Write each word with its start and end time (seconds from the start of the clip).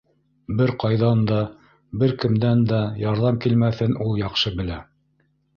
Бер 0.61 0.71
ҡайҙан 0.83 1.19
да, 1.31 1.37
бер 2.03 2.15
кемдән 2.23 2.65
дә 2.73 2.81
ярҙам 3.05 3.41
килмәҫен 3.47 3.97
ул 4.07 4.19
яҡшы 4.23 4.57
белә. 4.63 4.83